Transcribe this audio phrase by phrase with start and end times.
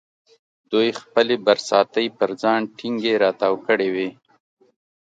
[0.71, 4.09] دوی خپلې برساتۍ پر ځان ټینګې را تاو کړې وې.